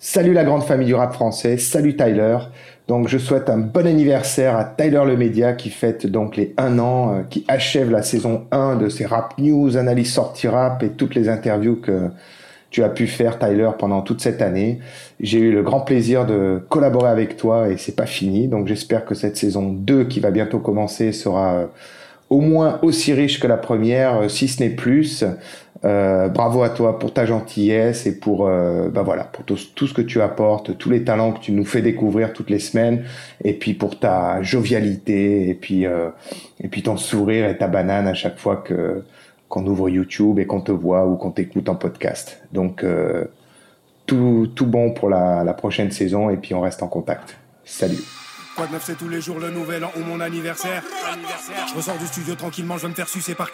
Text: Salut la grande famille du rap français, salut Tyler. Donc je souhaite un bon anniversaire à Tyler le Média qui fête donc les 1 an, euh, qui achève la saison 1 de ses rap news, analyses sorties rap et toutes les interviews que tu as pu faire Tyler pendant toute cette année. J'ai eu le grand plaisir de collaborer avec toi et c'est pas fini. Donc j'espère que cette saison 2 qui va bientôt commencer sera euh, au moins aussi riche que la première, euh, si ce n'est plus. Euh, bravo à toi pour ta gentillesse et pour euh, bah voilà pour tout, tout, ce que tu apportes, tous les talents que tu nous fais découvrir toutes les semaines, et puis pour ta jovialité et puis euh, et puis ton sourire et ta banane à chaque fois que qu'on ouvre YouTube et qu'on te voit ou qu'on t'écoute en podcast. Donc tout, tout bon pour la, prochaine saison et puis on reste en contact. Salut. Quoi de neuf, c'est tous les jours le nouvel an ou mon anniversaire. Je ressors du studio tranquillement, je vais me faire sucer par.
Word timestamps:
Salut 0.00 0.32
la 0.32 0.44
grande 0.44 0.62
famille 0.62 0.86
du 0.86 0.94
rap 0.94 1.12
français, 1.12 1.58
salut 1.58 1.96
Tyler. 1.96 2.38
Donc 2.86 3.08
je 3.08 3.18
souhaite 3.18 3.50
un 3.50 3.58
bon 3.58 3.84
anniversaire 3.84 4.56
à 4.56 4.64
Tyler 4.64 5.02
le 5.04 5.16
Média 5.16 5.54
qui 5.54 5.70
fête 5.70 6.06
donc 6.06 6.36
les 6.36 6.54
1 6.56 6.78
an, 6.78 7.14
euh, 7.14 7.22
qui 7.28 7.44
achève 7.48 7.90
la 7.90 8.02
saison 8.04 8.46
1 8.52 8.76
de 8.76 8.88
ses 8.90 9.06
rap 9.06 9.34
news, 9.38 9.76
analyses 9.76 10.12
sorties 10.12 10.46
rap 10.46 10.84
et 10.84 10.90
toutes 10.90 11.16
les 11.16 11.28
interviews 11.28 11.74
que 11.74 12.10
tu 12.70 12.84
as 12.84 12.90
pu 12.90 13.08
faire 13.08 13.40
Tyler 13.40 13.70
pendant 13.76 14.02
toute 14.02 14.20
cette 14.20 14.40
année. 14.40 14.78
J'ai 15.18 15.40
eu 15.40 15.50
le 15.50 15.64
grand 15.64 15.80
plaisir 15.80 16.26
de 16.26 16.62
collaborer 16.68 17.10
avec 17.10 17.36
toi 17.36 17.68
et 17.68 17.76
c'est 17.76 17.96
pas 17.96 18.06
fini. 18.06 18.46
Donc 18.46 18.68
j'espère 18.68 19.04
que 19.04 19.16
cette 19.16 19.36
saison 19.36 19.72
2 19.72 20.04
qui 20.04 20.20
va 20.20 20.30
bientôt 20.30 20.60
commencer 20.60 21.10
sera 21.10 21.54
euh, 21.54 21.66
au 22.30 22.40
moins 22.40 22.78
aussi 22.82 23.12
riche 23.14 23.40
que 23.40 23.48
la 23.48 23.56
première, 23.56 24.18
euh, 24.22 24.28
si 24.28 24.46
ce 24.46 24.62
n'est 24.62 24.70
plus. 24.70 25.24
Euh, 25.84 26.28
bravo 26.28 26.64
à 26.64 26.70
toi 26.70 26.98
pour 26.98 27.12
ta 27.12 27.24
gentillesse 27.24 28.06
et 28.06 28.18
pour 28.18 28.48
euh, 28.48 28.88
bah 28.88 29.02
voilà 29.02 29.22
pour 29.22 29.44
tout, 29.44 29.56
tout, 29.76 29.86
ce 29.86 29.94
que 29.94 30.02
tu 30.02 30.20
apportes, 30.20 30.76
tous 30.76 30.90
les 30.90 31.04
talents 31.04 31.32
que 31.32 31.38
tu 31.38 31.52
nous 31.52 31.64
fais 31.64 31.82
découvrir 31.82 32.32
toutes 32.32 32.50
les 32.50 32.58
semaines, 32.58 33.04
et 33.44 33.52
puis 33.52 33.74
pour 33.74 34.00
ta 34.00 34.42
jovialité 34.42 35.48
et 35.48 35.54
puis 35.54 35.86
euh, 35.86 36.08
et 36.60 36.66
puis 36.66 36.82
ton 36.82 36.96
sourire 36.96 37.48
et 37.48 37.56
ta 37.56 37.68
banane 37.68 38.08
à 38.08 38.14
chaque 38.14 38.38
fois 38.38 38.56
que 38.56 39.04
qu'on 39.48 39.64
ouvre 39.66 39.88
YouTube 39.88 40.40
et 40.40 40.46
qu'on 40.46 40.60
te 40.60 40.72
voit 40.72 41.06
ou 41.06 41.16
qu'on 41.16 41.30
t'écoute 41.30 41.68
en 41.68 41.76
podcast. 41.76 42.42
Donc 42.52 42.84
tout, 44.04 44.50
tout 44.54 44.66
bon 44.66 44.92
pour 44.92 45.08
la, 45.08 45.54
prochaine 45.54 45.90
saison 45.90 46.28
et 46.28 46.36
puis 46.36 46.52
on 46.54 46.60
reste 46.60 46.82
en 46.82 46.88
contact. 46.88 47.38
Salut. 47.64 47.96
Quoi 48.56 48.66
de 48.66 48.72
neuf, 48.72 48.82
c'est 48.84 48.98
tous 48.98 49.08
les 49.08 49.22
jours 49.22 49.38
le 49.38 49.50
nouvel 49.50 49.84
an 49.84 49.92
ou 49.96 50.00
mon 50.00 50.20
anniversaire. 50.20 50.82
Je 51.70 51.74
ressors 51.74 51.96
du 51.96 52.06
studio 52.06 52.34
tranquillement, 52.34 52.76
je 52.76 52.82
vais 52.82 52.88
me 52.88 52.94
faire 52.94 53.08
sucer 53.08 53.34
par. 53.34 53.50